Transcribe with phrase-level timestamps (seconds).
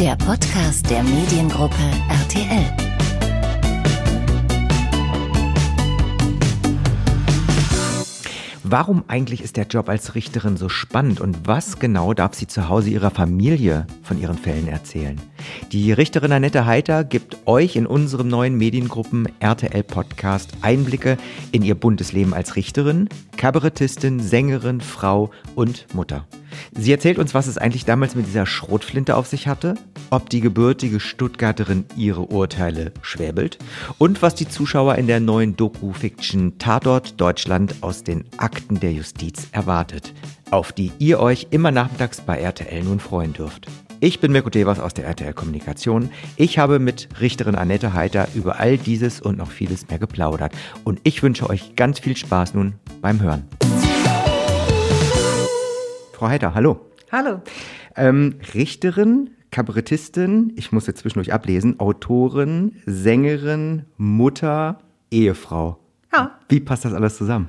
[0.00, 1.74] der Podcast der Mediengruppe
[2.08, 2.64] RTL.
[8.62, 12.70] Warum eigentlich ist der Job als Richterin so spannend und was genau darf sie zu
[12.70, 15.20] Hause ihrer Familie von ihren Fällen erzählen?
[15.70, 21.18] Die Richterin Annette Heiter gibt euch in unserem neuen Mediengruppen RTL Podcast Einblicke
[21.52, 26.24] in ihr buntes Leben als Richterin, Kabarettistin, Sängerin, Frau und Mutter.
[26.72, 29.74] Sie erzählt uns, was es eigentlich damals mit dieser Schrotflinte auf sich hatte,
[30.10, 33.58] ob die gebürtige Stuttgarterin ihre Urteile schwäbelt
[33.98, 39.48] und was die Zuschauer in der neuen Doku-Fiction Tatort Deutschland aus den Akten der Justiz
[39.52, 40.14] erwartet,
[40.50, 43.66] auf die ihr euch immer nachmittags bei RTL nun freuen dürft.
[44.02, 46.08] Ich bin Mirko Devers aus der RTL Kommunikation.
[46.36, 50.54] Ich habe mit Richterin Annette Heiter über all dieses und noch vieles mehr geplaudert.
[50.84, 53.59] Und ich wünsche euch ganz viel Spaß nun beim Hören.
[56.20, 56.78] Frau Heiter, hallo.
[57.10, 57.40] Hallo.
[57.96, 65.78] Ähm, Richterin, Kabarettistin, ich muss jetzt zwischendurch ablesen, Autorin, Sängerin, Mutter, Ehefrau.
[66.12, 66.32] Ja.
[66.50, 67.48] Wie passt das alles zusammen?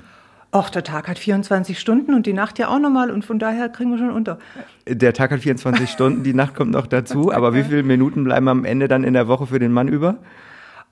[0.55, 3.67] Och, der Tag hat 24 Stunden und die Nacht ja auch nochmal und von daher
[3.67, 4.39] kriegen wir schon unter.
[4.87, 8.47] Der Tag hat 24 Stunden, die Nacht kommt noch dazu, aber wie viele Minuten bleiben
[8.47, 10.19] am Ende dann in der Woche für den Mann über?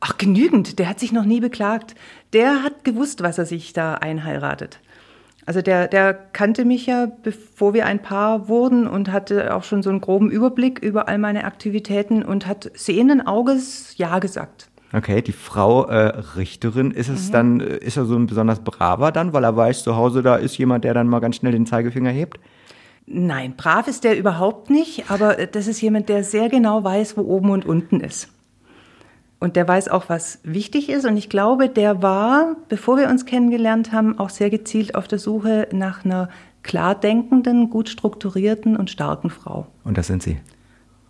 [0.01, 0.79] Ach, genügend.
[0.79, 1.95] Der hat sich noch nie beklagt.
[2.33, 4.79] Der hat gewusst, was er sich da einheiratet.
[5.49, 9.81] Also der, der kannte mich ja, bevor wir ein Paar wurden und hatte auch schon
[9.81, 14.69] so einen groben Überblick über all meine Aktivitäten und hat sehenden Auges Ja gesagt.
[14.93, 17.31] Okay, die Frau äh, Richterin, ist es mhm.
[17.31, 20.35] dann, äh, ist er so ein besonders braver dann, weil er weiß, zu Hause da
[20.35, 22.39] ist jemand, der dann mal ganz schnell den Zeigefinger hebt?
[23.07, 27.17] Nein, brav ist der überhaupt nicht, aber äh, das ist jemand, der sehr genau weiß,
[27.17, 28.29] wo oben und unten ist.
[29.39, 31.05] Und der weiß auch, was wichtig ist.
[31.05, 35.19] Und ich glaube, der war, bevor wir uns kennengelernt haben, auch sehr gezielt auf der
[35.19, 36.29] Suche nach einer
[36.61, 39.67] klar denkenden, gut strukturierten und starken Frau.
[39.85, 40.39] Und das sind Sie?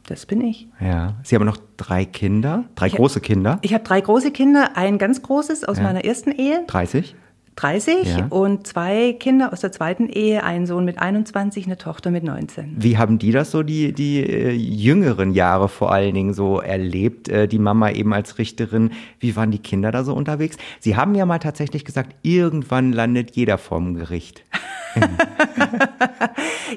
[0.06, 0.68] Das bin ich.
[0.80, 1.16] Ja.
[1.24, 3.59] Sie haben noch drei Kinder, drei ich große Kinder.
[3.62, 5.84] Ich habe drei große Kinder, ein ganz großes aus ja.
[5.84, 6.64] meiner ersten Ehe.
[6.68, 7.16] 30?
[7.59, 8.28] 30 ja.
[8.30, 12.78] und zwei Kinder aus der zweiten Ehe, einen Sohn mit 21, eine Tochter mit 19.
[12.78, 17.28] Wie haben die das so, die, die äh, jüngeren Jahre vor allen Dingen so erlebt,
[17.28, 18.92] äh, die Mama eben als Richterin?
[19.20, 20.58] Wie waren die Kinder da so unterwegs?
[20.80, 24.46] Sie haben ja mal tatsächlich gesagt, irgendwann landet jeder vorm Gericht.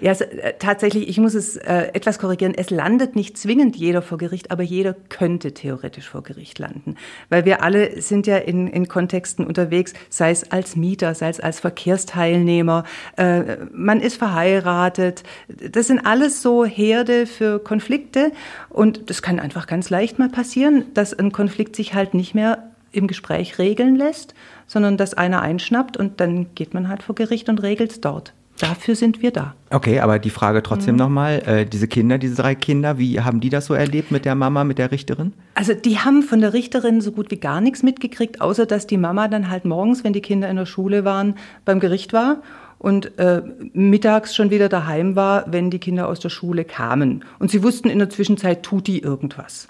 [0.01, 2.55] ja, also, äh, tatsächlich, ich muss es äh, etwas korrigieren.
[2.57, 6.97] Es landet nicht zwingend jeder vor Gericht, aber jeder könnte theoretisch vor Gericht landen.
[7.29, 11.41] Weil wir alle sind ja in, in Kontexten unterwegs, sei es als Mieter, sei es
[11.41, 12.85] als Verkehrsteilnehmer.
[13.17, 15.23] Äh, man ist verheiratet.
[15.49, 18.33] Das sind alles so Herde für Konflikte.
[18.69, 22.72] Und das kann einfach ganz leicht mal passieren, dass ein Konflikt sich halt nicht mehr
[22.93, 24.35] im Gespräch regeln lässt,
[24.67, 28.35] sondern dass einer einschnappt und dann geht man halt vor Gericht und regelt es dort.
[28.59, 29.55] Dafür sind wir da.
[29.71, 30.99] Okay, aber die Frage trotzdem mhm.
[30.99, 34.35] nochmal, äh, diese Kinder, diese drei Kinder, wie haben die das so erlebt mit der
[34.35, 35.33] Mama, mit der Richterin?
[35.55, 38.99] Also die haben von der Richterin so gut wie gar nichts mitgekriegt, außer dass die
[38.99, 42.43] Mama dann halt morgens, wenn die Kinder in der Schule waren, beim Gericht war
[42.79, 43.43] und äh,
[43.73, 47.25] mittags schon wieder daheim war, wenn die Kinder aus der Schule kamen.
[47.39, 49.67] Und sie wussten in der Zwischenzeit, tut die irgendwas.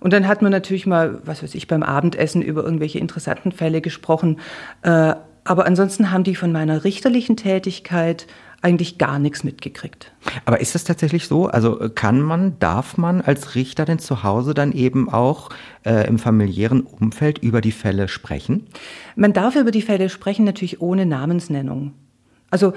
[0.00, 3.80] Und dann hat man natürlich mal, was weiß ich, beim Abendessen über irgendwelche interessanten Fälle
[3.80, 4.40] gesprochen.
[4.82, 5.14] Äh,
[5.44, 8.26] aber ansonsten haben die von meiner richterlichen Tätigkeit
[8.60, 10.12] eigentlich gar nichts mitgekriegt.
[10.44, 11.46] Aber ist das tatsächlich so?
[11.46, 15.50] Also äh, kann man, darf man als Richter denn zu Hause dann eben auch
[15.84, 18.66] äh, im familiären Umfeld über die Fälle sprechen?
[19.14, 21.92] Man darf über die Fälle sprechen, natürlich ohne Namensnennung.
[22.50, 22.72] Also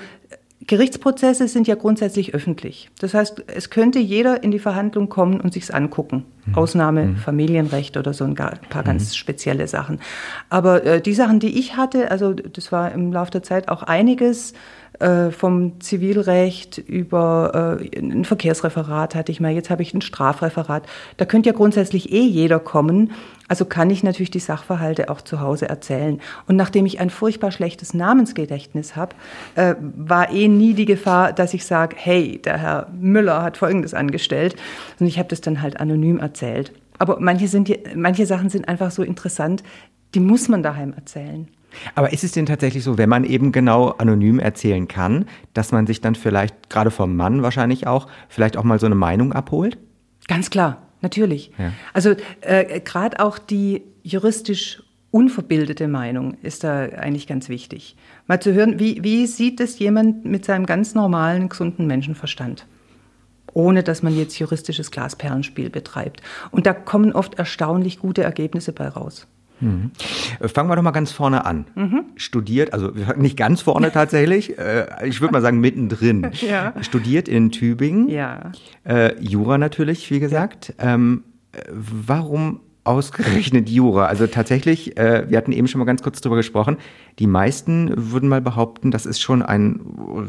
[0.67, 2.91] Gerichtsprozesse sind ja grundsätzlich öffentlich.
[2.99, 6.25] Das heißt, es könnte jeder in die Verhandlung kommen und sich's angucken.
[6.45, 6.55] Mhm.
[6.55, 7.15] Ausnahme mhm.
[7.17, 8.83] Familienrecht oder so ein paar mhm.
[8.83, 9.99] ganz spezielle Sachen.
[10.49, 13.83] Aber äh, die Sachen, die ich hatte, also das war im Laufe der Zeit auch
[13.83, 14.53] einiges,
[15.31, 20.83] vom Zivilrecht über äh, ein Verkehrsreferat hatte ich mal, jetzt habe ich ein Strafreferat.
[21.17, 23.11] Da könnte ja grundsätzlich eh jeder kommen.
[23.47, 26.21] Also kann ich natürlich die Sachverhalte auch zu Hause erzählen.
[26.47, 29.15] Und nachdem ich ein furchtbar schlechtes Namensgedächtnis habe,
[29.55, 33.93] äh, war eh nie die Gefahr, dass ich sage, hey, der Herr Müller hat Folgendes
[33.93, 34.55] angestellt.
[34.99, 36.71] Und ich habe das dann halt anonym erzählt.
[36.97, 39.63] Aber manche, sind, manche Sachen sind einfach so interessant,
[40.13, 41.47] die muss man daheim erzählen.
[41.95, 45.87] Aber ist es denn tatsächlich so, wenn man eben genau anonym erzählen kann, dass man
[45.87, 49.77] sich dann vielleicht, gerade vom Mann wahrscheinlich auch, vielleicht auch mal so eine Meinung abholt?
[50.27, 51.51] Ganz klar, natürlich.
[51.57, 51.71] Ja.
[51.93, 57.95] Also äh, gerade auch die juristisch unverbildete Meinung ist da eigentlich ganz wichtig.
[58.27, 62.65] Mal zu hören, wie, wie sieht es jemand mit seinem ganz normalen, gesunden Menschenverstand?
[63.53, 66.21] Ohne dass man jetzt juristisches Glasperlenspiel betreibt.
[66.51, 69.27] Und da kommen oft erstaunlich gute Ergebnisse bei raus.
[69.61, 69.91] Mhm.
[70.47, 71.65] Fangen wir doch mal ganz vorne an.
[71.75, 72.05] Mhm.
[72.15, 76.31] Studiert, also nicht ganz vorne tatsächlich, äh, ich würde mal sagen mittendrin.
[76.41, 76.73] ja.
[76.81, 78.09] Studiert in Tübingen.
[78.09, 78.51] Ja.
[78.83, 80.73] Äh, Jura natürlich, wie gesagt.
[80.79, 80.95] Ja.
[80.95, 81.23] Ähm,
[81.71, 84.07] warum ausgerechnet Jura?
[84.07, 86.77] Also tatsächlich, äh, wir hatten eben schon mal ganz kurz drüber gesprochen,
[87.19, 89.81] die meisten würden mal behaupten, das ist schon ein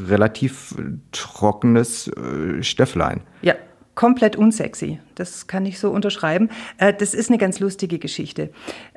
[0.08, 0.74] relativ
[1.12, 3.20] trockenes äh, Stöfflein.
[3.40, 3.54] Ja,
[3.94, 5.00] komplett unsexy.
[5.14, 6.48] Das kann ich so unterschreiben.
[6.78, 8.50] Äh, das ist eine ganz lustige Geschichte.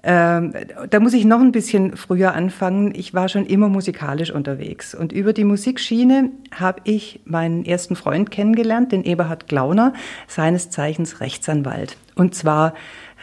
[0.03, 0.53] Ähm,
[0.89, 2.94] da muss ich noch ein bisschen früher anfangen.
[2.95, 4.95] Ich war schon immer musikalisch unterwegs.
[4.95, 9.94] Und über die Musikschiene habe ich meinen ersten Freund kennengelernt, den Eberhard Glauner,
[10.27, 11.97] seines Zeichens Rechtsanwalt.
[12.15, 12.74] Und zwar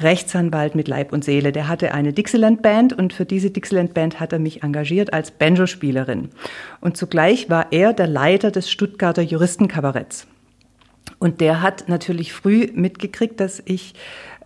[0.00, 1.52] Rechtsanwalt mit Leib und Seele.
[1.52, 6.28] Der hatte eine Dixieland-Band und für diese Dixieland-Band hat er mich engagiert als Banjo-Spielerin.
[6.80, 10.26] Und zugleich war er der Leiter des Stuttgarter Juristenkabaretts.
[11.18, 13.94] Und der hat natürlich früh mitgekriegt, dass ich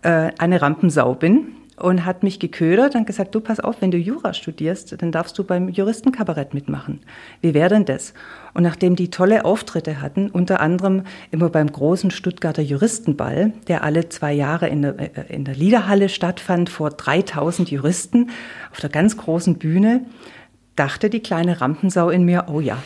[0.03, 3.97] äh, eine Rampensau bin und hat mich geködert und gesagt, du pass auf, wenn du
[3.97, 7.01] Jura studierst, dann darfst du beim Juristenkabarett mitmachen.
[7.41, 8.13] Wie wäre denn das?
[8.55, 14.09] Und nachdem die tolle Auftritte hatten, unter anderem immer beim großen Stuttgarter Juristenball, der alle
[14.09, 18.31] zwei Jahre in der, äh, in der Liederhalle stattfand, vor 3000 Juristen
[18.71, 20.05] auf der ganz großen Bühne,
[20.75, 22.77] dachte die kleine Rampensau in mir, oh ja,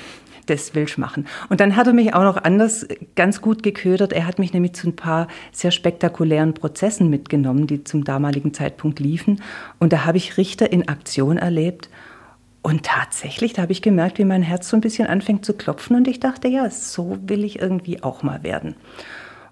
[0.51, 1.25] das will ich machen.
[1.49, 4.13] Und dann hat er mich auch noch anders ganz gut geködert.
[4.13, 8.99] Er hat mich nämlich zu ein paar sehr spektakulären Prozessen mitgenommen, die zum damaligen Zeitpunkt
[8.99, 9.41] liefen.
[9.79, 11.89] Und da habe ich Richter in Aktion erlebt.
[12.61, 15.95] Und tatsächlich, da habe ich gemerkt, wie mein Herz so ein bisschen anfängt zu klopfen.
[15.95, 18.75] Und ich dachte, ja, so will ich irgendwie auch mal werden.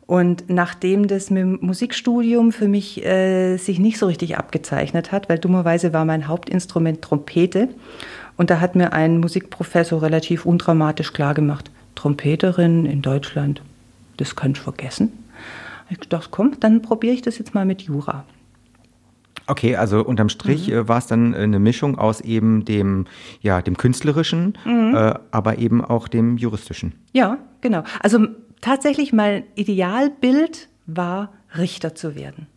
[0.05, 5.29] Und nachdem das mit dem Musikstudium für mich äh, sich nicht so richtig abgezeichnet hat,
[5.29, 7.69] weil dummerweise war mein Hauptinstrument Trompete
[8.39, 13.61] und da hat mir ein Musikprofessor relativ undramatisch klargemacht, Trompeterin in Deutschland,
[14.15, 15.11] das kann ich vergessen.
[15.89, 18.23] Ich dachte, komm, dann probiere ich das jetzt mal mit Jura.
[19.47, 20.73] Okay, also unterm Strich mhm.
[20.73, 23.07] Äh, war es dann äh, eine Mischung aus eben dem,
[23.41, 24.95] ja, dem künstlerischen, mhm.
[24.95, 26.93] äh, aber eben auch dem juristischen.
[27.11, 27.83] Ja, genau.
[27.99, 28.25] Also
[28.61, 32.47] tatsächlich mein Idealbild war, Richter zu werden.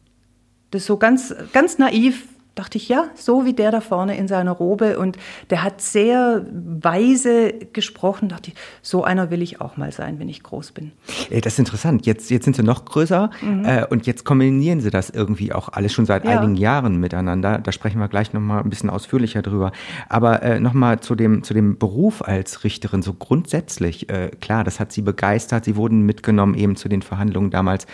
[0.70, 4.28] Das ist so ganz, ganz naiv dachte ich, ja, so wie der da vorne in
[4.28, 5.16] seiner Robe und
[5.50, 10.28] der hat sehr weise gesprochen, dachte ich, so einer will ich auch mal sein, wenn
[10.28, 10.92] ich groß bin.
[11.30, 12.04] Das ist interessant.
[12.06, 13.64] Jetzt, jetzt sind sie noch größer mhm.
[13.64, 16.38] äh, und jetzt kombinieren sie das irgendwie auch alles schon seit ja.
[16.38, 17.58] einigen Jahren miteinander.
[17.58, 19.72] Da sprechen wir gleich nochmal ein bisschen ausführlicher drüber.
[20.08, 24.78] Aber äh, nochmal zu dem, zu dem Beruf als Richterin, so grundsätzlich, äh, klar, das
[24.78, 27.86] hat sie begeistert, sie wurden mitgenommen eben zu den Verhandlungen damals.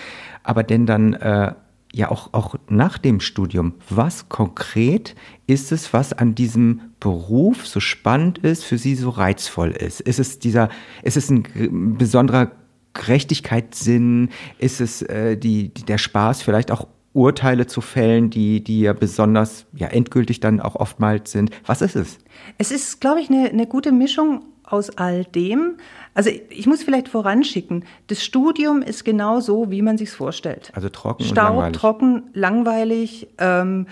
[0.42, 1.52] Aber denn dann äh,
[1.92, 5.14] ja auch, auch nach dem Studium, was konkret
[5.46, 10.00] ist es, was an diesem Beruf so spannend ist, für Sie so reizvoll ist?
[10.00, 10.68] Ist es dieser,
[11.02, 12.52] ist es ein besonderer
[12.94, 14.30] Gerechtigkeitssinn?
[14.58, 19.66] Ist es äh, die, der Spaß, vielleicht auch Urteile zu fällen, die, die ja besonders
[19.74, 21.50] ja, endgültig dann auch oftmals sind?
[21.66, 22.18] Was ist es?
[22.58, 24.42] Es ist, glaube ich, eine, eine gute Mischung
[24.72, 25.76] aus all dem.
[26.14, 30.70] Also ich muss vielleicht voranschicken, das Studium ist genau so, wie man sich vorstellt.
[30.74, 31.76] Also trocken Stau, und langweilig.
[31.76, 33.28] trocken, langweilig.
[33.38, 33.86] Ähm,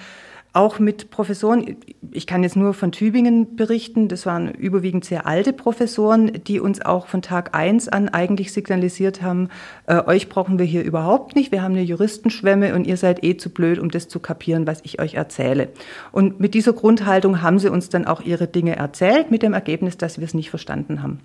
[0.57, 1.77] auch mit Professoren,
[2.11, 6.81] ich kann jetzt nur von Tübingen berichten, das waren überwiegend sehr alte Professoren, die uns
[6.81, 9.51] auch von Tag eins an eigentlich signalisiert haben,
[9.87, 13.37] äh, euch brauchen wir hier überhaupt nicht, wir haben eine Juristenschwemme und ihr seid eh
[13.37, 15.69] zu blöd, um das zu kapieren, was ich euch erzähle.
[16.11, 19.99] Und mit dieser Grundhaltung haben sie uns dann auch ihre Dinge erzählt, mit dem Ergebnis,
[19.99, 21.21] dass wir es nicht verstanden haben.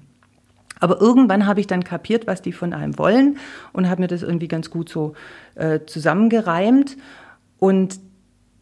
[0.81, 3.37] Aber irgendwann habe ich dann kapiert, was die von einem wollen
[3.71, 5.13] und habe mir das irgendwie ganz gut so
[5.55, 6.97] äh, zusammengereimt.
[7.59, 7.99] Und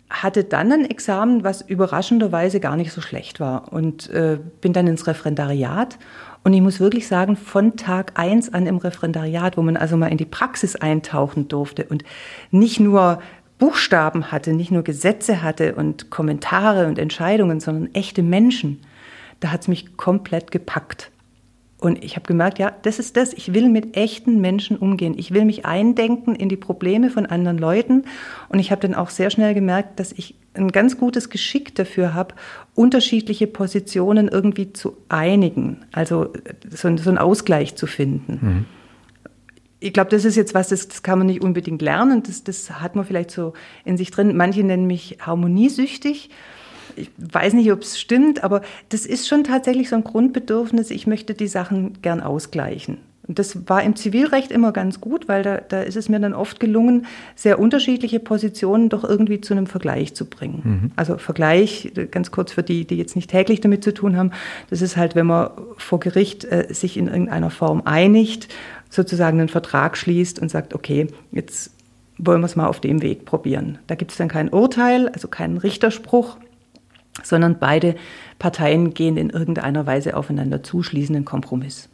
[0.09, 4.87] hatte dann ein Examen, was überraschenderweise gar nicht so schlecht war und äh, bin dann
[4.87, 5.99] ins Referendariat.
[6.43, 10.07] Und ich muss wirklich sagen, von Tag eins an im Referendariat, wo man also mal
[10.07, 12.03] in die Praxis eintauchen durfte und
[12.49, 13.21] nicht nur
[13.59, 18.79] Buchstaben hatte, nicht nur Gesetze hatte und Kommentare und Entscheidungen, sondern echte Menschen,
[19.41, 21.11] da hat es mich komplett gepackt.
[21.79, 23.31] Und ich habe gemerkt, ja, das ist das.
[23.31, 25.15] Ich will mit echten Menschen umgehen.
[25.17, 28.03] Ich will mich eindenken in die Probleme von anderen Leuten.
[28.49, 32.13] Und ich habe dann auch sehr schnell gemerkt, dass ich ein ganz gutes Geschick dafür
[32.13, 32.35] habe,
[32.75, 35.85] unterschiedliche Positionen irgendwie zu einigen.
[35.93, 36.33] Also
[36.69, 38.39] so, so einen Ausgleich zu finden.
[38.41, 38.65] Mhm.
[39.79, 42.23] Ich glaube, das ist jetzt was, das, das, kann man nicht unbedingt lernen.
[42.23, 43.53] Das, das hat man vielleicht so
[43.85, 44.35] in sich drin.
[44.35, 46.29] Manche nennen mich harmoniesüchtig
[46.95, 50.91] ich weiß nicht, ob es stimmt, aber das ist schon tatsächlich so ein Grundbedürfnis.
[50.91, 52.97] Ich möchte die Sachen gern ausgleichen.
[53.29, 56.33] Und das war im Zivilrecht immer ganz gut, weil da, da ist es mir dann
[56.33, 57.05] oft gelungen,
[57.35, 60.61] sehr unterschiedliche Positionen doch irgendwie zu einem Vergleich zu bringen.
[60.63, 60.91] Mhm.
[60.95, 64.31] Also Vergleich, ganz kurz für die, die jetzt nicht täglich damit zu tun haben,
[64.71, 68.47] das ist halt, wenn man vor Gericht äh, sich in irgendeiner Form einigt,
[68.89, 71.69] sozusagen einen Vertrag schließt und sagt, okay, jetzt
[72.17, 73.77] wollen wir es mal auf dem Weg probieren.
[73.85, 76.37] Da gibt es dann kein Urteil, also keinen Richterspruch,
[77.23, 77.95] sondern beide
[78.37, 81.89] Parteien gehen in irgendeiner Weise aufeinander zu, schließen einen Kompromiss.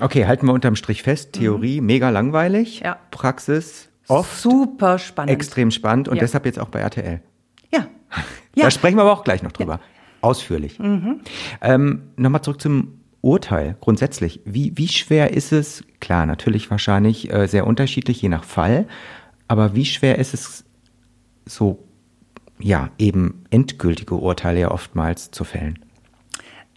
[0.00, 1.32] Okay, halten wir unterm Strich fest.
[1.32, 1.86] Theorie mhm.
[1.86, 2.98] mega langweilig, ja.
[3.10, 5.32] Praxis oft super spannend.
[5.32, 6.20] Extrem spannend und Ja.
[6.20, 7.20] deshalb jetzt auch bei RTL.
[7.72, 7.86] Ja.
[8.54, 8.70] Da ja.
[8.70, 9.80] sprechen wir aber auch gleich noch drüber.
[10.22, 10.80] Ausführlich.
[11.60, 14.40] Ähm, Nochmal zurück zum Urteil grundsätzlich.
[14.46, 18.86] Wie, wie schwer ist es, klar, natürlich wahrscheinlich äh, sehr unterschiedlich, je nach Fall,
[19.46, 20.64] aber wie schwer ist es,
[21.44, 21.85] so,
[22.58, 25.78] ja, eben endgültige Urteile ja oftmals zu fällen?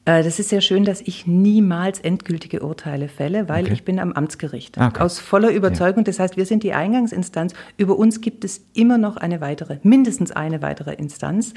[0.06, 3.74] Äh, Das ist sehr schön, dass ich niemals endgültige Urteile fälle, weil Okay.
[3.74, 4.78] ich bin am Amtsgericht.
[4.78, 5.02] Ah, okay.
[5.02, 6.04] Aus voller Überzeugung.
[6.04, 7.54] Das heißt, wir sind die Eingangsinstanz.
[7.78, 11.54] Über uns gibt es immer noch eine weitere, mindestens eine weitere Instanz.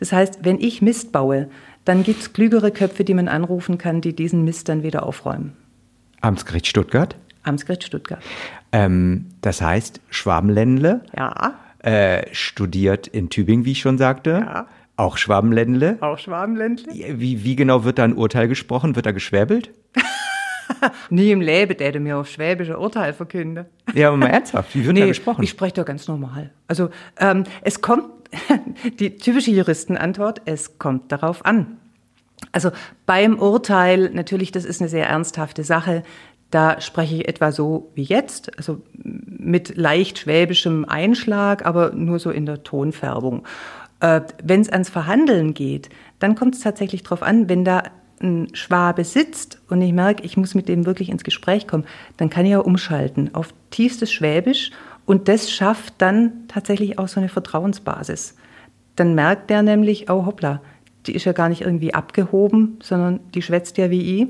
[0.00, 1.48] Das heißt, wenn ich Mist baue,
[1.84, 5.52] dann gibt es klügere Köpfe, die man anrufen kann, die diesen Mist dann wieder aufräumen.
[6.20, 7.16] Amtsgericht Stuttgart.
[7.44, 8.22] Amtsgericht Stuttgart.
[8.72, 11.54] Ähm, das heißt, Schwabenländle Ja,
[11.86, 14.30] äh, studiert in Tübingen, wie ich schon sagte.
[14.30, 14.66] Ja.
[14.96, 15.98] Auch Schwabenländle.
[16.00, 16.92] auch Schwabenländle.
[16.92, 18.96] Wie, wie genau wird da ein Urteil gesprochen?
[18.96, 19.70] Wird da geschwäbelt?
[21.10, 23.66] Nie im Leben, der hätte mir auf schwäbische Urteil verkünden.
[23.94, 25.44] Ja, aber mal ernsthaft, wie wird da gesprochen?
[25.44, 26.50] Ich spreche da ganz normal.
[26.66, 26.88] Also
[27.20, 28.06] ähm, es kommt,
[28.98, 31.76] die typische Juristenantwort, es kommt darauf an.
[32.52, 32.70] Also
[33.06, 36.02] beim Urteil, natürlich, das ist eine sehr ernsthafte Sache,
[36.50, 42.30] da spreche ich etwa so wie jetzt, also mit leicht schwäbischem Einschlag, aber nur so
[42.30, 43.44] in der Tonfärbung.
[44.00, 45.88] Äh, wenn es ans Verhandeln geht,
[46.18, 47.82] dann kommt es tatsächlich darauf an, wenn da
[48.20, 51.84] ein Schwabe sitzt und ich merke, ich muss mit dem wirklich ins Gespräch kommen,
[52.16, 54.70] dann kann ich ja umschalten auf tiefstes Schwäbisch
[55.04, 58.36] und das schafft dann tatsächlich auch so eine Vertrauensbasis.
[58.96, 60.62] Dann merkt der nämlich, oh hoppla,
[61.06, 64.28] die ist ja gar nicht irgendwie abgehoben, sondern die schwätzt ja wie ich.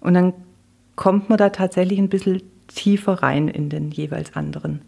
[0.00, 0.34] Und dann
[0.98, 4.82] kommt man da tatsächlich ein bisschen tiefer rein in den jeweils anderen.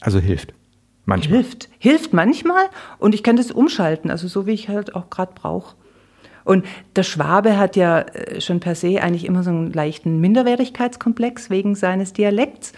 [0.00, 0.54] Also hilft.
[1.06, 1.40] Manchmal.
[1.40, 1.68] Hilft.
[1.78, 2.64] Hilft manchmal
[2.98, 5.74] und ich kann das umschalten, also so wie ich halt auch gerade brauche.
[6.44, 6.64] Und
[6.94, 11.74] der Schwabe hat ja äh, schon per se eigentlich immer so einen leichten Minderwertigkeitskomplex wegen
[11.74, 12.72] seines Dialekts.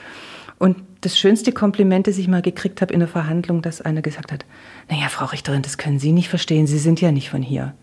[0.58, 4.32] Und das schönste Kompliment, das ich mal gekriegt habe in der Verhandlung, dass einer gesagt
[4.32, 4.46] hat,
[4.88, 7.74] naja, Frau Richterin, das können Sie nicht verstehen, Sie sind ja nicht von hier.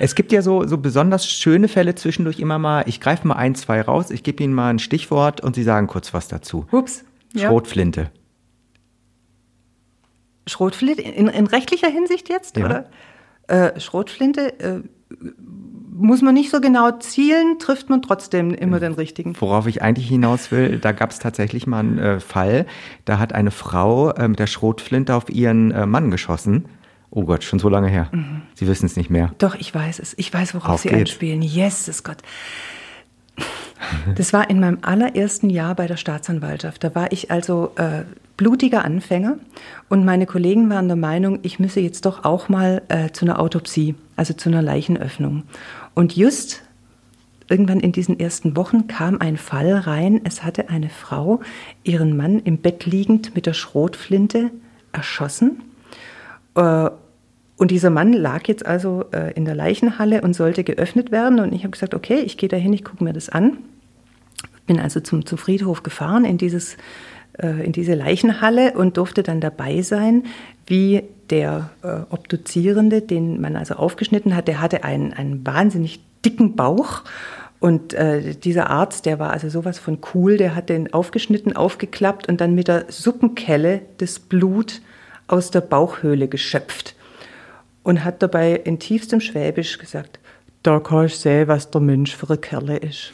[0.00, 2.84] Es gibt ja so, so besonders schöne Fälle zwischendurch immer mal.
[2.86, 5.86] Ich greife mal ein, zwei raus, ich gebe Ihnen mal ein Stichwort und Sie sagen
[5.86, 6.66] kurz was dazu.
[6.72, 7.04] Ups.
[7.34, 7.48] Ja.
[7.48, 8.10] Schrotflinte.
[10.46, 12.66] Schrotflinte, in, in rechtlicher Hinsicht jetzt, Ja.
[12.66, 12.84] oder?
[13.48, 14.80] Äh, Schrotflinte äh,
[15.92, 19.34] muss man nicht so genau zielen, trifft man trotzdem immer den richtigen.
[19.40, 22.66] Worauf ich eigentlich hinaus will, da gab es tatsächlich mal einen äh, Fall,
[23.06, 26.66] da hat eine Frau äh, mit der Schrotflinte auf ihren äh, Mann geschossen.
[27.16, 28.10] Oh Gott, schon so lange her.
[28.52, 29.32] Sie wissen es nicht mehr.
[29.38, 30.12] Doch, ich weiß es.
[30.18, 31.12] Ich weiß, worauf Auf Sie geht's.
[31.12, 31.40] anspielen.
[31.40, 32.18] Jesus Gott.
[34.14, 36.84] Das war in meinem allerersten Jahr bei der Staatsanwaltschaft.
[36.84, 38.02] Da war ich also äh,
[38.36, 39.38] blutiger Anfänger
[39.88, 43.40] und meine Kollegen waren der Meinung, ich müsse jetzt doch auch mal äh, zu einer
[43.40, 45.44] Autopsie, also zu einer Leichenöffnung.
[45.94, 46.64] Und just
[47.48, 50.20] irgendwann in diesen ersten Wochen kam ein Fall rein.
[50.24, 51.40] Es hatte eine Frau
[51.82, 54.50] ihren Mann im Bett liegend mit der Schrotflinte
[54.92, 55.62] erschossen.
[56.56, 56.90] Äh,
[57.56, 61.40] und dieser Mann lag jetzt also äh, in der Leichenhalle und sollte geöffnet werden.
[61.40, 63.58] Und ich habe gesagt, okay, ich gehe dahin, ich gucke mir das an.
[64.66, 66.76] Bin also zum, zum Friedhof gefahren in, dieses,
[67.38, 70.24] äh, in diese Leichenhalle und durfte dann dabei sein,
[70.66, 76.56] wie der äh, Obduzierende, den man also aufgeschnitten hat, der hatte einen, einen wahnsinnig dicken
[76.56, 77.04] Bauch.
[77.58, 82.28] Und äh, dieser Arzt, der war also sowas von cool, der hat den aufgeschnitten, aufgeklappt
[82.28, 84.82] und dann mit der Suppenkelle das Blut
[85.26, 86.95] aus der Bauchhöhle geschöpft
[87.86, 90.18] und hat dabei in tiefstem Schwäbisch gesagt,
[90.64, 93.12] da kann ich sehen, was der Mensch für ein Kerle ist.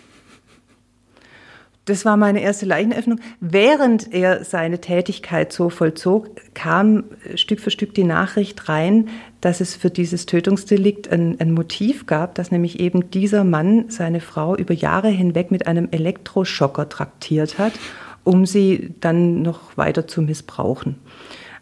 [1.85, 3.21] Das war meine erste Leichenöffnung.
[3.41, 9.11] Während er seine Tätigkeit so vollzog, kam Stück für Stück die Nachricht rein,
[9.43, 14.21] dass es für dieses Tötungsdelikt ein, ein Motiv gab, dass nämlich eben dieser Mann seine
[14.21, 17.73] Frau über Jahre hinweg mit einem Elektroschocker traktiert hat,
[18.25, 20.97] um sie dann noch weiter zu missbrauchen.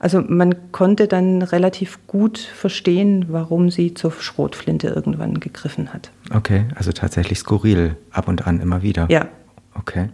[0.00, 6.11] Also man konnte dann relativ gut verstehen, warum sie zur Schrotflinte irgendwann gegriffen hat.
[6.35, 9.07] Okay, also tatsächlich skurril, ab und an immer wieder.
[9.11, 9.28] Ja,
[9.75, 10.11] Okay.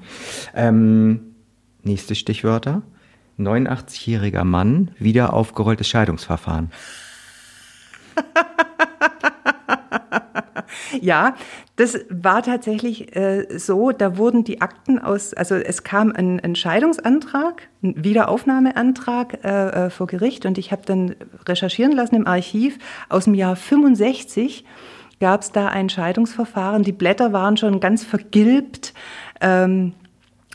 [0.54, 1.34] Ähm,
[1.82, 2.82] nächste Stichwörter.
[3.38, 6.70] 89-jähriger Mann, wieder aufgerolltes Scheidungsverfahren.
[11.00, 11.34] Ja,
[11.76, 13.92] das war tatsächlich äh, so.
[13.92, 19.48] Da wurden die Akten aus, also es kam ein, ein Scheidungsantrag, ein Wiederaufnahmeantrag äh,
[19.86, 21.14] äh, vor Gericht und ich habe dann
[21.46, 22.78] recherchieren lassen im Archiv
[23.10, 24.64] aus dem Jahr 65
[25.20, 26.82] gab es da ein Scheidungsverfahren.
[26.82, 28.92] Die Blätter waren schon ganz vergilbt.
[29.40, 29.92] Ähm,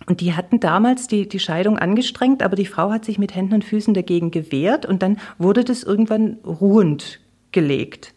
[0.08, 3.56] Und die hatten damals die, die Scheidung angestrengt, aber die Frau hat sich mit Händen
[3.56, 7.20] und Füßen dagegen gewehrt und dann wurde das irgendwann ruhend
[7.52, 8.14] gelegt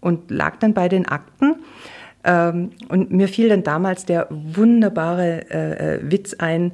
[0.00, 1.56] und lag dann bei den Akten.
[2.24, 6.72] Ähm, und mir fiel dann damals der wunderbare äh, äh, Witz ein,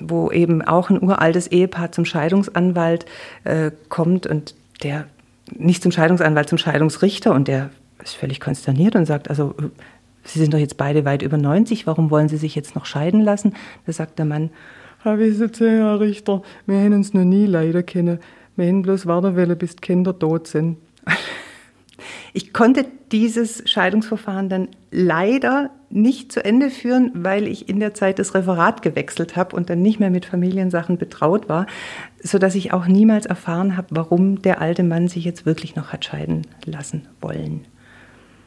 [0.00, 3.06] wo eben auch ein uraltes Ehepaar zum Scheidungsanwalt
[3.44, 5.06] äh, kommt und der
[5.56, 7.70] nicht zum Scheidungsanwalt, zum Scheidungsrichter und der
[8.02, 9.54] ist völlig konsterniert und sagt, also
[10.26, 13.20] Sie sind doch jetzt beide weit über 90, warum wollen Sie sich jetzt noch scheiden
[13.20, 13.54] lassen?
[13.86, 14.50] Da sagt der Mann,
[15.02, 18.18] Herr Herr Richter, wir haben uns noch nie leider kennen.
[18.56, 20.78] Wir haben bloß warten wollen, bis die Kinder tot sind.
[22.32, 28.18] Ich konnte dieses Scheidungsverfahren dann leider nicht zu Ende führen, weil ich in der Zeit
[28.18, 31.66] das Referat gewechselt habe und dann nicht mehr mit Familiensachen betraut war,
[32.20, 36.04] sodass ich auch niemals erfahren habe, warum der alte Mann sich jetzt wirklich noch hat
[36.04, 37.66] scheiden lassen wollen.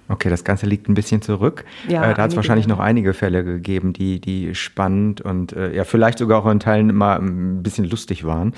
[0.09, 1.65] Okay, das Ganze liegt ein bisschen zurück.
[1.87, 5.75] Ja, äh, da hat es wahrscheinlich noch einige Fälle gegeben, die, die spannend und äh,
[5.75, 8.53] ja, vielleicht sogar auch in Teilen mal ein bisschen lustig waren.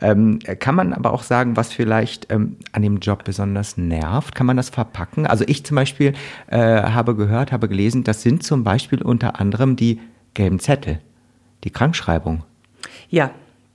[0.00, 4.34] Ähm, kann man aber auch sagen, was vielleicht ähm, an dem Job besonders nervt?
[4.34, 5.26] Kann man das verpacken?
[5.26, 6.14] Also ich zum Beispiel
[6.48, 10.00] äh, habe gehört, habe gelesen, das sind zum Beispiel unter anderem die
[10.34, 10.98] gelben Zettel,
[11.62, 12.42] die Krankschreibung.
[13.08, 13.30] Ja,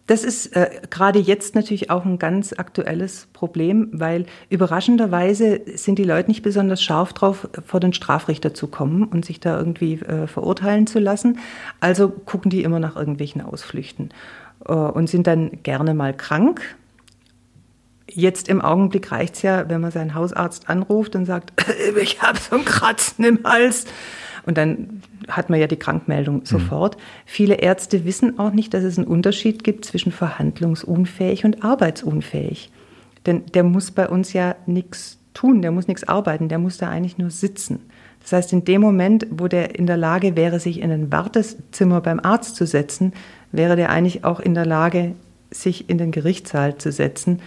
[0.07, 6.03] das ist äh, gerade jetzt natürlich auch ein ganz aktuelles Problem, weil überraschenderweise sind die
[6.03, 10.27] Leute nicht besonders scharf drauf, vor den Strafrichter zu kommen und sich da irgendwie äh,
[10.27, 11.39] verurteilen zu lassen.
[11.79, 14.09] Also gucken die immer nach irgendwelchen Ausflüchten
[14.65, 16.75] äh, und sind dann gerne mal krank.
[18.11, 21.53] Jetzt im Augenblick reicht es ja, wenn man seinen Hausarzt anruft und sagt,
[22.01, 23.85] ich habe so ein Kratzen im Hals.
[24.45, 26.45] Und dann hat man ja die Krankmeldung mhm.
[26.45, 26.97] sofort.
[26.97, 27.01] Mhm.
[27.25, 32.71] Viele Ärzte wissen auch nicht, dass es einen Unterschied gibt zwischen verhandlungsunfähig und arbeitsunfähig.
[33.25, 36.89] Denn der muss bei uns ja nichts tun, der muss nichts arbeiten, der muss da
[36.89, 37.79] eigentlich nur sitzen.
[38.21, 42.01] Das heißt, in dem Moment, wo der in der Lage wäre, sich in ein Wartezimmer
[42.01, 43.13] beim Arzt zu setzen,
[43.51, 45.13] wäre der eigentlich auch in der Lage,
[45.51, 47.41] sich in den Gerichtssaal zu setzen,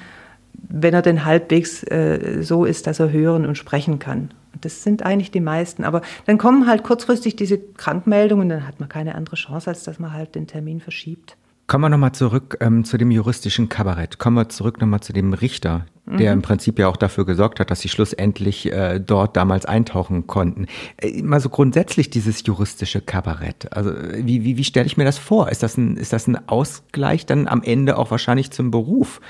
[0.52, 4.30] wenn er denn halbwegs äh, so ist, dass er hören und sprechen kann.
[4.60, 5.84] Das sind eigentlich die meisten.
[5.84, 9.98] Aber dann kommen halt kurzfristig diese Krankmeldungen, dann hat man keine andere Chance, als dass
[9.98, 11.36] man halt den Termin verschiebt.
[11.66, 14.18] Kommen wir nochmal zurück ähm, zu dem juristischen Kabarett.
[14.18, 16.38] Kommen wir zurück nochmal zu dem Richter, der mhm.
[16.38, 20.66] im Prinzip ja auch dafür gesorgt hat, dass sie schlussendlich äh, dort damals eintauchen konnten.
[20.96, 23.72] Äh, mal so grundsätzlich dieses juristische Kabarett.
[23.72, 25.48] Also wie, wie, wie stelle ich mir das vor?
[25.48, 29.20] Ist das, ein, ist das ein Ausgleich dann am Ende auch wahrscheinlich zum Beruf?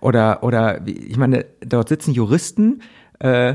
[0.00, 2.82] Oder, oder ich meine, dort sitzen Juristen,
[3.20, 3.54] äh,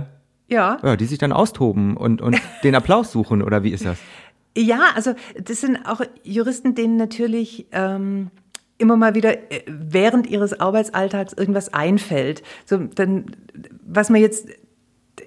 [0.52, 0.78] ja.
[0.84, 0.96] ja.
[0.96, 3.98] Die sich dann austoben und, und den Applaus suchen, oder wie ist das?
[4.56, 8.32] Ja, also das sind auch Juristen, denen natürlich ähm,
[8.78, 12.44] immer mal wieder äh, während ihres Arbeitsalltags irgendwas einfällt.
[12.66, 13.28] So, dann,
[13.86, 14.50] was man jetzt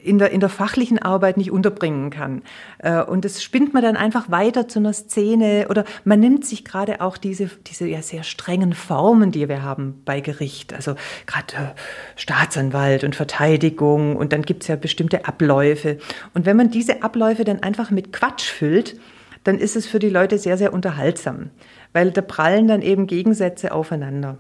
[0.05, 2.43] in der, in der fachlichen Arbeit nicht unterbringen kann.
[2.79, 6.65] Äh, und das spinnt man dann einfach weiter zu einer Szene oder man nimmt sich
[6.65, 10.75] gerade auch diese, diese ja sehr strengen Formen, die wir haben bei Gericht.
[10.75, 10.95] Also
[11.27, 11.75] gerade äh,
[12.17, 15.99] Staatsanwalt und Verteidigung und dann gibt es ja bestimmte Abläufe.
[16.35, 18.97] Und wenn man diese Abläufe dann einfach mit Quatsch füllt,
[19.45, 21.51] dann ist es für die Leute sehr, sehr unterhaltsam,
[21.93, 24.39] weil da prallen dann eben Gegensätze aufeinander.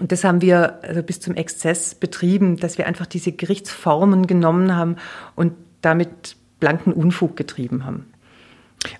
[0.00, 4.74] Und das haben wir also bis zum Exzess betrieben, dass wir einfach diese Gerichtsformen genommen
[4.74, 4.96] haben
[5.36, 8.06] und damit blanken Unfug getrieben haben.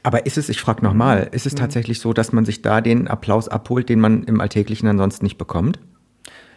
[0.02, 1.58] Aber ist es, ich frage nochmal, ist es mhm.
[1.58, 5.38] tatsächlich so, dass man sich da den Applaus abholt, den man im Alltäglichen ansonsten nicht
[5.38, 5.78] bekommt?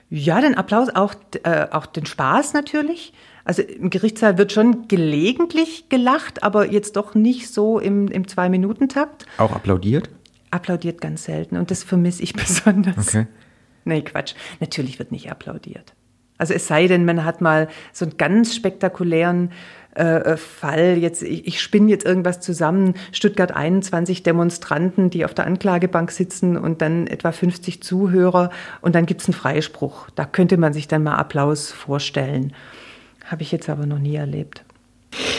[0.10, 3.14] Ja, den Applaus, auch, äh, auch den Spaß natürlich.
[3.46, 9.26] Also im Gerichtssaal wird schon gelegentlich gelacht, aber jetzt doch nicht so im, im Zwei-Minuten-Takt.
[9.38, 10.10] Auch applaudiert?
[10.52, 13.08] Applaudiert ganz selten und das vermisse ich besonders.
[13.08, 13.28] Okay.
[13.86, 14.36] Nee, Quatsch.
[14.60, 15.93] Natürlich wird nicht applaudiert.
[16.38, 19.52] Also es sei denn, man hat mal so einen ganz spektakulären
[19.96, 20.98] äh, Fall.
[20.98, 22.96] Jetzt, ich, ich spinne jetzt irgendwas zusammen.
[23.12, 28.50] Stuttgart 21 Demonstranten, die auf der Anklagebank sitzen und dann etwa 50 Zuhörer
[28.82, 30.10] und dann gibt es einen Freispruch.
[30.15, 32.54] Da könnte man sich dann mal Applaus vorstellen.
[33.26, 34.63] Habe ich jetzt aber noch nie erlebt.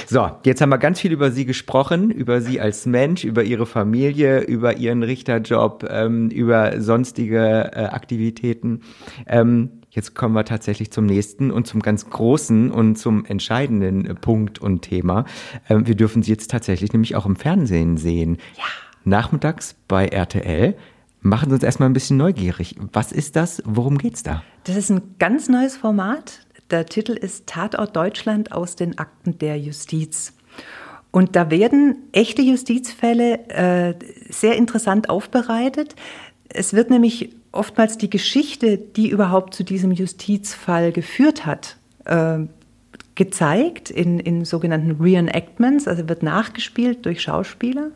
[0.07, 3.67] So, jetzt haben wir ganz viel über Sie gesprochen, über Sie als Mensch, über Ihre
[3.67, 8.83] Familie, über Ihren Richterjob, ähm, über sonstige äh, Aktivitäten.
[9.27, 14.15] Ähm, jetzt kommen wir tatsächlich zum nächsten und zum ganz großen und zum entscheidenden äh,
[14.15, 15.25] Punkt und Thema.
[15.69, 18.39] Ähm, wir dürfen Sie jetzt tatsächlich nämlich auch im Fernsehen sehen.
[18.57, 18.65] Ja.
[19.05, 20.77] Nachmittags bei RTL.
[21.21, 22.77] Machen Sie uns erstmal ein bisschen neugierig.
[22.93, 23.63] Was ist das?
[23.65, 24.43] Worum geht's da?
[24.65, 26.41] Das ist ein ganz neues Format.
[26.71, 30.33] Der Titel ist Tatort Deutschland aus den Akten der Justiz.
[31.11, 33.95] Und da werden echte Justizfälle äh,
[34.31, 35.95] sehr interessant aufbereitet.
[36.49, 42.39] Es wird nämlich oftmals die Geschichte, die überhaupt zu diesem Justizfall geführt hat, äh,
[43.15, 47.93] gezeigt in, in sogenannten Reenactments, also wird nachgespielt durch Schauspieler.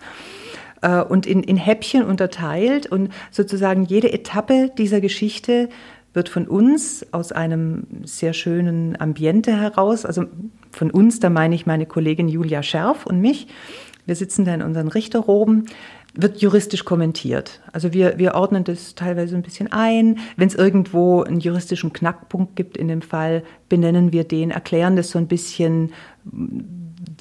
[0.83, 2.87] äh, und in, in Häppchen unterteilt.
[2.87, 5.69] Und sozusagen jede Etappe dieser Geschichte
[6.15, 10.25] wird von uns aus einem sehr schönen Ambiente heraus, also
[10.71, 13.49] von uns, da meine ich meine Kollegin Julia Scherf und mich,
[14.07, 15.67] wir sitzen da in unseren Richterroben,
[16.15, 17.61] wird juristisch kommentiert.
[17.73, 20.19] Also wir, wir ordnen das teilweise ein bisschen ein.
[20.37, 25.11] Wenn es irgendwo einen juristischen Knackpunkt gibt in dem Fall, benennen wir den, erklären das
[25.11, 25.93] so ein bisschen,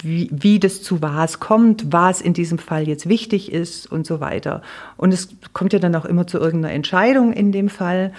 [0.02, 4.20] wie, wie das zu was kommt, was in diesem Fall jetzt wichtig ist und so
[4.20, 4.62] weiter.
[4.96, 8.12] Und es kommt ja dann auch immer zu irgendeiner Entscheidung in dem Fall.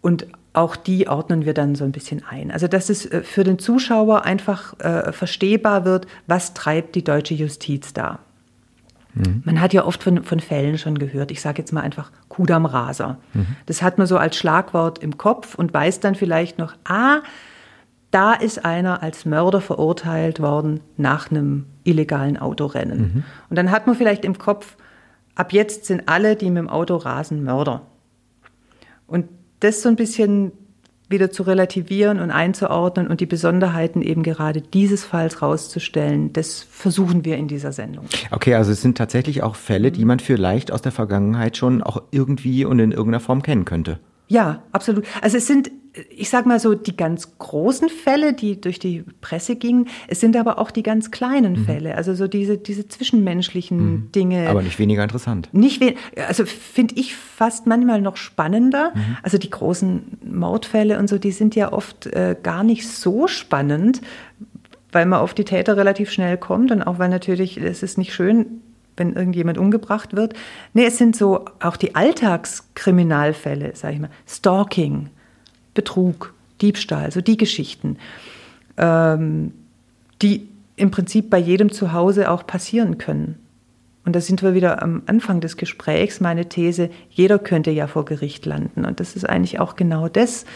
[0.00, 2.50] Und auch die ordnen wir dann so ein bisschen ein.
[2.50, 7.34] Also dass es äh, für den Zuschauer einfach äh, verstehbar wird, was treibt die deutsche
[7.34, 8.18] Justiz da.
[9.14, 9.42] Mhm.
[9.44, 11.30] Man hat ja oft von, von Fällen schon gehört.
[11.30, 13.18] Ich sage jetzt mal einfach Kudam Raser.
[13.34, 13.46] Mhm.
[13.66, 17.20] Das hat man so als Schlagwort im Kopf und weiß dann vielleicht noch, ah,
[18.10, 22.98] da ist einer als Mörder verurteilt worden nach einem illegalen Autorennen.
[22.98, 23.24] Mhm.
[23.50, 24.76] Und dann hat man vielleicht im Kopf,
[25.34, 27.82] ab jetzt sind alle, die mit dem Auto rasen, Mörder.
[29.06, 29.26] Und
[29.60, 30.52] das so ein bisschen
[31.08, 37.24] wieder zu relativieren und einzuordnen und die Besonderheiten eben gerade dieses Falls rauszustellen, das versuchen
[37.24, 38.04] wir in dieser Sendung.
[38.30, 42.02] Okay, also es sind tatsächlich auch Fälle, die man vielleicht aus der Vergangenheit schon auch
[42.10, 44.00] irgendwie und in irgendeiner Form kennen könnte.
[44.28, 45.06] Ja, absolut.
[45.22, 45.70] Also es sind
[46.10, 50.36] ich sage mal so, die ganz großen Fälle, die durch die Presse gingen, es sind
[50.36, 51.64] aber auch die ganz kleinen mhm.
[51.64, 54.12] Fälle, also so diese, diese zwischenmenschlichen mhm.
[54.12, 54.48] Dinge.
[54.48, 55.48] Aber nicht weniger interessant.
[55.52, 55.94] Nicht we
[56.26, 58.92] also finde ich fast manchmal noch spannender.
[58.94, 59.16] Mhm.
[59.22, 64.00] Also die großen Mordfälle und so, die sind ja oft äh, gar nicht so spannend,
[64.92, 68.14] weil man auf die Täter relativ schnell kommt und auch weil natürlich, es ist nicht
[68.14, 68.62] schön,
[68.96, 70.34] wenn irgendjemand umgebracht wird.
[70.74, 74.10] Nee, es sind so auch die Alltagskriminalfälle, sage ich mal.
[74.26, 75.10] Stalking,
[75.78, 77.98] Betrug, Diebstahl, so die Geschichten,
[78.76, 79.52] ähm,
[80.20, 83.36] die im Prinzip bei jedem zu Hause auch passieren können.
[84.04, 88.04] Und da sind wir wieder am Anfang des Gesprächs, meine These, jeder könnte ja vor
[88.04, 88.84] Gericht landen.
[88.84, 90.46] Und das ist eigentlich auch genau das.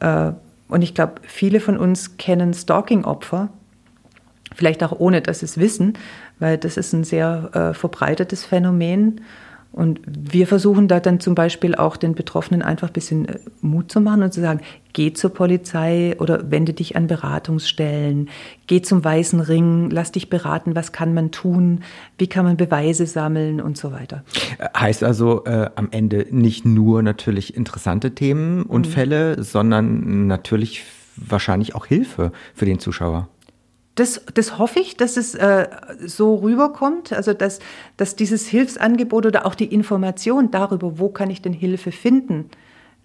[0.00, 0.32] Äh,
[0.66, 3.50] und ich glaube, viele von uns kennen Stalking-Opfer,
[4.52, 5.92] vielleicht auch ohne dass sie es wissen,
[6.40, 9.20] weil das ist ein sehr äh, verbreitetes Phänomen.
[9.76, 13.92] Und wir versuchen da dann zum Beispiel auch den Betroffenen einfach ein bisschen äh, Mut
[13.92, 14.60] zu machen und zu sagen,
[14.94, 18.30] geh zur Polizei oder wende dich an Beratungsstellen,
[18.66, 21.82] geh zum Weißen Ring, lass dich beraten, was kann man tun,
[22.16, 24.24] wie kann man Beweise sammeln und so weiter.
[24.56, 28.90] Äh, heißt also äh, am Ende nicht nur natürlich interessante Themen und mhm.
[28.90, 30.84] Fälle, sondern natürlich
[31.16, 33.28] wahrscheinlich auch Hilfe für den Zuschauer
[33.96, 35.68] das, das hoffe ich, dass es äh,
[36.04, 37.58] so rüberkommt, also dass,
[37.96, 42.50] dass dieses Hilfsangebot oder auch die Information darüber, wo kann ich denn Hilfe finden,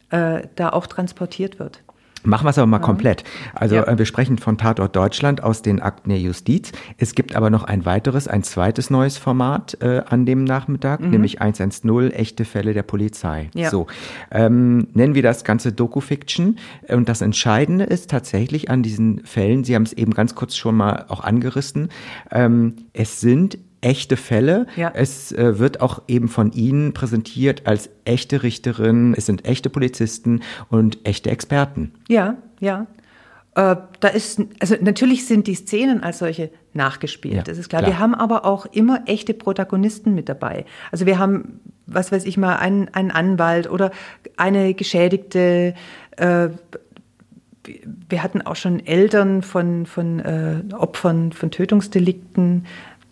[0.10, 1.82] äh, da auch transportiert wird.
[2.24, 2.84] Machen wir es aber mal ja.
[2.84, 3.24] komplett.
[3.54, 3.84] Also ja.
[3.88, 6.72] äh, wir sprechen von Tatort Deutschland aus den Akten der Justiz.
[6.98, 11.12] Es gibt aber noch ein weiteres, ein zweites neues Format äh, an dem Nachmittag, mhm.
[11.12, 13.50] nämlich 110, echte Fälle der Polizei.
[13.54, 13.70] Ja.
[13.70, 13.88] So,
[14.32, 16.58] ähm, nennen wir das Ganze Doku-Fiction.
[16.90, 20.76] Und das Entscheidende ist tatsächlich an diesen Fällen, Sie haben es eben ganz kurz schon
[20.76, 21.90] mal auch angerissen,
[22.32, 24.68] ähm, es sind echte Fälle.
[24.76, 24.92] Ja.
[24.94, 29.14] Es äh, wird auch eben von Ihnen präsentiert als echte Richterin.
[29.18, 31.94] Es sind echte Polizisten und echte Experten.
[32.08, 32.88] Ja, ja.
[33.56, 37.82] Äh, da ist, also natürlich sind die Szenen als solche nachgespielt, ja, das ist klar.
[37.82, 37.92] klar.
[37.92, 40.66] Wir haben aber auch immer echte Protagonisten mit dabei.
[40.90, 43.92] Also wir haben, was weiß ich mal, einen, einen Anwalt oder
[44.38, 45.74] eine Geschädigte,
[46.16, 46.50] äh,
[48.10, 52.66] wir hatten auch schon Eltern von, von äh, Opfern von Tötungsdelikten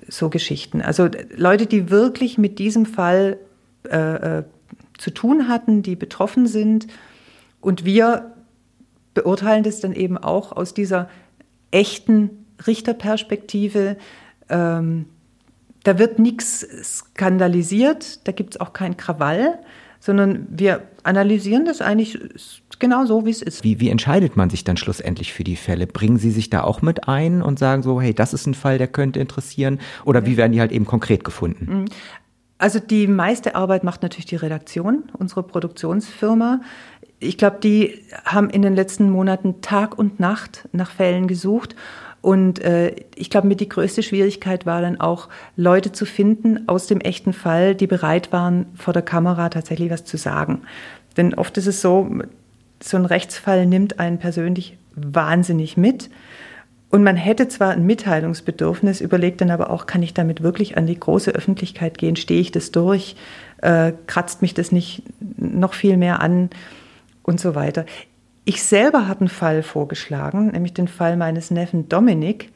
[0.10, 0.82] so Geschichten.
[0.82, 3.38] Also Leute, die wirklich mit diesem Fall
[3.88, 4.44] äh, äh,
[4.98, 6.88] zu tun hatten, die betroffen sind.
[7.62, 8.36] Und wir
[9.14, 11.10] beurteilen das dann eben auch aus dieser
[11.72, 13.98] echten Richterperspektive.
[14.50, 15.06] Ähm,
[15.84, 19.60] da wird nichts skandalisiert, da gibt es auch keinen Krawall,
[20.00, 22.20] sondern wir analysieren das eigentlich
[22.80, 23.64] genau so, wie es ist.
[23.64, 25.88] Wie, wie entscheidet man sich dann schlussendlich für die Fälle?
[25.88, 28.78] Bringen Sie sich da auch mit ein und sagen so, hey, das ist ein Fall,
[28.78, 29.80] der könnte interessieren?
[30.06, 31.82] Oder wie werden die halt eben konkret gefunden?
[31.82, 31.86] Mhm.
[32.58, 36.60] Also die meiste Arbeit macht natürlich die Redaktion, unsere Produktionsfirma.
[37.20, 41.76] Ich glaube, die haben in den letzten Monaten Tag und Nacht nach Fällen gesucht.
[42.22, 46.88] Und äh, ich glaube, mit die größte Schwierigkeit war dann auch, Leute zu finden aus
[46.88, 50.64] dem echten Fall, die bereit waren, vor der Kamera tatsächlich was zu sagen.
[51.16, 52.10] Denn oft ist es so,
[52.82, 56.10] so ein Rechtsfall nimmt einen persönlich wahnsinnig mit.
[56.90, 60.88] Und man hätte zwar ein Mitteilungsbedürfnis, überlegt dann aber auch, kann ich damit wirklich an
[60.88, 62.16] die große Öffentlichkeit gehen?
[62.16, 63.16] Stehe ich das durch?
[63.62, 65.04] Äh, kratzt mich das nicht
[65.38, 66.50] noch viel mehr an?
[67.22, 67.86] Und so weiter.
[68.44, 72.52] Ich selber habe einen Fall vorgeschlagen, nämlich den Fall meines Neffen Dominik,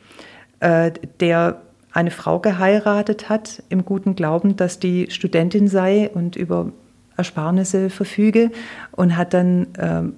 [0.61, 6.71] äh, der eine Frau geheiratet hat, im guten Glauben, dass die Studentin sei und über
[7.17, 8.51] Ersparnisse verfüge
[8.91, 10.13] und hat dann ähm,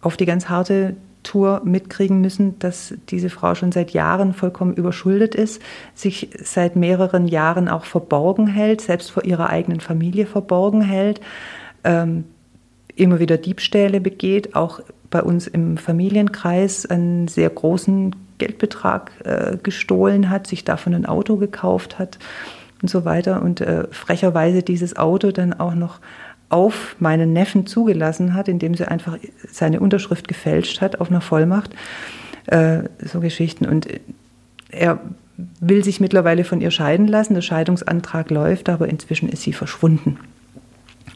[0.00, 5.34] auf die ganz harte Tour mitkriegen müssen, dass diese Frau schon seit Jahren vollkommen überschuldet
[5.34, 5.60] ist,
[5.94, 11.20] sich seit mehreren Jahren auch verborgen hält, selbst vor ihrer eigenen Familie verborgen hält,
[11.82, 12.24] ähm,
[12.94, 20.28] immer wieder Diebstähle begeht, auch bei uns im Familienkreis einen sehr großen Geldbetrag äh, gestohlen
[20.28, 22.18] hat, sich davon ein Auto gekauft hat
[22.84, 26.00] und so weiter und äh, frecherweise dieses Auto dann auch noch
[26.50, 29.16] auf meinen Neffen zugelassen hat, indem sie einfach
[29.50, 31.70] seine Unterschrift gefälscht hat auf einer Vollmacht.
[32.44, 33.64] Äh, so Geschichten.
[33.64, 33.88] Und
[34.68, 35.00] er
[35.60, 37.32] will sich mittlerweile von ihr scheiden lassen.
[37.32, 40.18] Der Scheidungsantrag läuft, aber inzwischen ist sie verschwunden.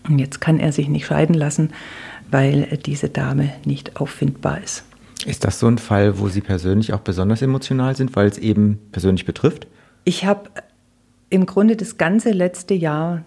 [0.08, 1.74] Und jetzt kann er sich nicht scheiden lassen,
[2.30, 4.84] weil diese Dame nicht auffindbar ist.
[5.26, 8.78] Ist das so ein Fall, wo Sie persönlich auch besonders emotional sind, weil es eben
[8.90, 9.66] persönlich betrifft?
[10.04, 10.48] Ich habe
[11.30, 13.22] im Grunde das ganze letzte Jahr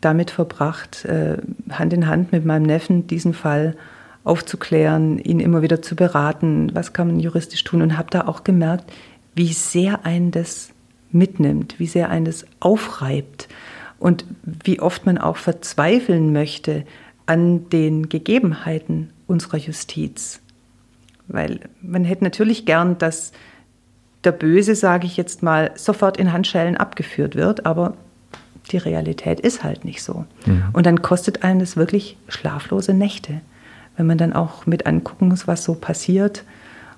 [0.00, 1.38] damit verbracht, äh,
[1.70, 3.76] Hand in Hand mit meinem Neffen diesen Fall
[4.24, 8.44] aufzuklären, ihn immer wieder zu beraten, was kann man juristisch tun und habe da auch
[8.44, 8.92] gemerkt,
[9.34, 10.70] wie sehr einen das
[11.12, 13.48] mitnimmt, wie sehr einen das aufreibt
[13.98, 16.84] und wie oft man auch verzweifeln möchte
[17.26, 20.40] an den Gegebenheiten unserer Justiz.
[21.28, 23.32] Weil man hätte natürlich gern, dass
[24.26, 27.94] der Böse, sage ich jetzt mal, sofort in Handschellen abgeführt wird, aber
[28.70, 30.24] die Realität ist halt nicht so.
[30.44, 30.64] Mhm.
[30.72, 33.40] Und dann kostet einen das wirklich schlaflose Nächte,
[33.96, 36.44] wenn man dann auch mit angucken muss, was so passiert.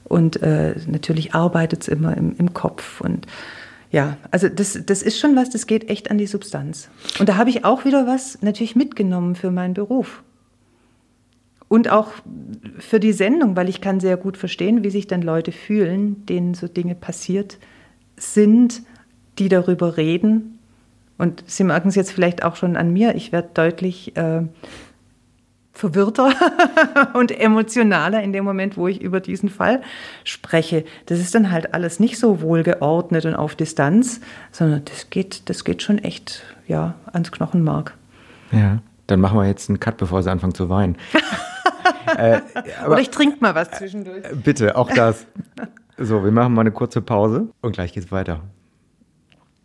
[0.05, 3.01] Und äh, natürlich arbeitet es immer im, im Kopf.
[3.01, 3.27] Und
[3.91, 6.89] ja, also das, das ist schon was, das geht echt an die Substanz.
[7.19, 10.23] Und da habe ich auch wieder was natürlich mitgenommen für meinen Beruf.
[11.69, 12.13] Und auch
[12.79, 16.55] für die Sendung, weil ich kann sehr gut verstehen, wie sich dann Leute fühlen, denen
[16.55, 17.59] so Dinge passiert
[18.17, 18.83] sind,
[19.39, 20.59] die darüber reden.
[21.19, 24.43] Und Sie merken es jetzt vielleicht auch schon an mir, ich werde deutlich äh,
[25.73, 26.33] verwirrter
[27.15, 29.83] und emotionaler in dem Moment, wo ich über diesen Fall
[30.25, 30.85] spreche.
[31.07, 34.21] Das ist dann halt alles nicht so wohlgeordnet und auf Distanz,
[34.53, 37.95] sondern das geht, das geht schon echt ja, ans Knochenmark.
[38.53, 40.97] Ja, dann machen wir jetzt einen Cut, bevor Sie anfangen zu weinen.
[42.17, 42.41] äh,
[42.81, 44.25] aber, Oder ich trinke mal was zwischendurch.
[44.25, 45.27] Äh, bitte, auch das.
[45.97, 48.41] So, wir machen mal eine kurze Pause und gleich geht's weiter.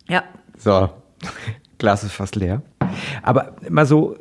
[0.08, 0.24] Ja.
[0.58, 0.90] So,
[1.78, 2.62] Glas ist fast leer.
[3.22, 4.16] Aber mal so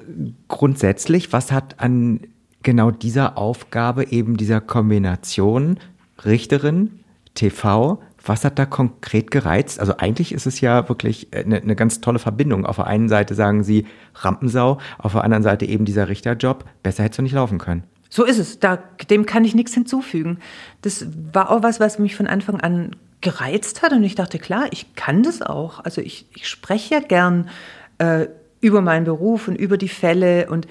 [0.47, 2.21] grundsätzlich, was hat an
[2.63, 5.79] genau dieser Aufgabe, eben dieser Kombination
[6.25, 7.03] Richterin,
[7.35, 9.79] TV, was hat da konkret gereizt?
[9.79, 12.65] Also eigentlich ist es ja wirklich eine, eine, ganz tolle Verbindung.
[12.65, 16.63] Auf der einen Seite sagen Sie Rampensau, auf der anderen Seite eben dieser Richterjob.
[16.83, 17.83] Besser hättest du nicht laufen können.
[18.09, 18.59] So ist es.
[18.59, 18.77] Da,
[19.09, 20.39] dem kann ich nichts hinzufügen.
[20.81, 23.91] Das war auch was, was mich von Anfang an gereizt hat.
[23.91, 25.83] Und ich dachte, klar, ich kann das auch.
[25.83, 27.49] Also ich, ich spreche ja gern
[27.97, 28.27] äh,
[28.61, 30.49] über meinen Beruf und über die Fälle.
[30.49, 30.67] Und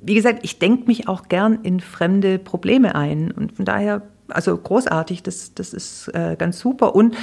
[0.00, 3.30] wie gesagt, ich denke mich auch gern in fremde Probleme ein.
[3.30, 4.02] Und von daher,
[4.34, 6.94] also großartig, das, das ist äh, ganz super.
[6.94, 7.16] Und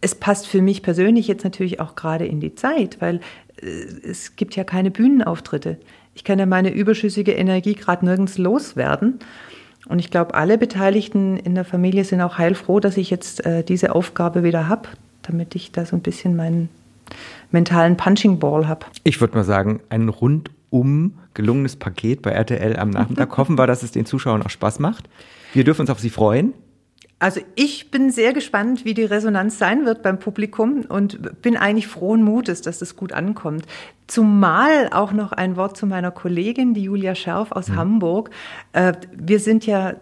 [0.00, 3.20] es passt für mich persönlich jetzt natürlich auch gerade in die Zeit, weil
[3.60, 3.66] äh,
[4.02, 5.78] es gibt ja keine Bühnenauftritte.
[6.14, 9.18] Ich kann ja meine überschüssige Energie gerade nirgends loswerden.
[9.88, 13.62] Und ich glaube, alle Beteiligten in der Familie sind auch heilfroh, dass ich jetzt äh,
[13.62, 14.88] diese Aufgabe wieder habe,
[15.22, 16.68] damit ich da so ein bisschen meinen
[17.52, 18.86] mentalen Punching Ball habe.
[19.04, 23.36] Ich würde mal sagen, ein rundum gelungenes Paket bei RTL am Nachmittag.
[23.36, 25.08] Hoffen wir, dass es den Zuschauern auch Spaß macht.
[25.56, 26.52] Wir dürfen uns auf Sie freuen.
[27.18, 31.86] Also ich bin sehr gespannt, wie die Resonanz sein wird beim Publikum und bin eigentlich
[31.86, 33.64] frohen Mutes, dass das gut ankommt.
[34.06, 37.76] Zumal auch noch ein Wort zu meiner Kollegin, die Julia Scherf aus mhm.
[37.76, 38.30] Hamburg.
[38.74, 39.94] Äh, wir sind ja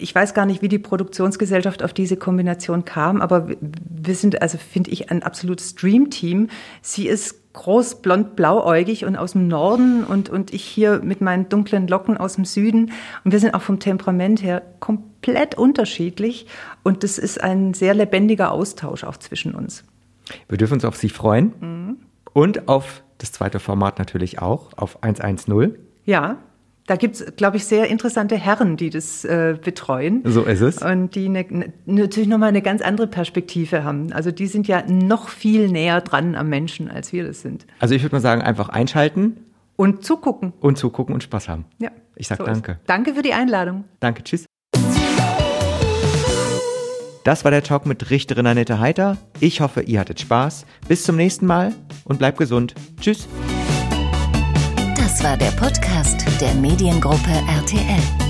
[0.00, 4.56] ich weiß gar nicht, wie die Produktionsgesellschaft auf diese Kombination kam, aber wir sind, also
[4.56, 6.50] finde ich, ein absolutes Stream-Team.
[6.82, 11.48] Sie ist groß, blond, blauäugig und aus dem Norden und, und ich hier mit meinen
[11.48, 12.92] dunklen Locken aus dem Süden.
[13.24, 16.46] Und wir sind auch vom Temperament her komplett unterschiedlich.
[16.84, 19.84] Und das ist ein sehr lebendiger Austausch auch zwischen uns.
[20.48, 21.96] Wir dürfen uns auf Sie freuen mhm.
[22.32, 25.74] und auf das zweite Format natürlich auch, auf 110.
[26.04, 26.36] Ja,
[26.88, 30.22] da gibt es, glaube ich, sehr interessante Herren, die das äh, betreuen.
[30.24, 30.82] So ist es.
[30.82, 34.10] Und die ne, ne, natürlich nochmal eine ganz andere Perspektive haben.
[34.12, 37.66] Also die sind ja noch viel näher dran am Menschen, als wir das sind.
[37.78, 39.36] Also ich würde mal sagen, einfach einschalten.
[39.76, 40.54] Und zugucken.
[40.60, 41.66] Und zugucken und Spaß haben.
[41.78, 41.90] Ja.
[42.16, 42.72] Ich sage so danke.
[42.72, 42.80] Ist.
[42.86, 43.84] Danke für die Einladung.
[44.00, 44.46] Danke, tschüss.
[47.22, 49.18] Das war der Talk mit Richterin Annette Heiter.
[49.40, 50.64] Ich hoffe, ihr hattet Spaß.
[50.88, 51.74] Bis zum nächsten Mal
[52.04, 52.74] und bleibt gesund.
[52.98, 53.28] Tschüss.
[55.18, 58.27] Das war der Podcast der Mediengruppe RTL.